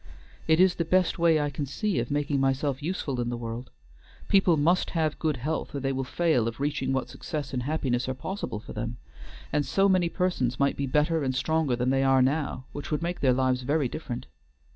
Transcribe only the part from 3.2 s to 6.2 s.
in the world. People must have good health or they will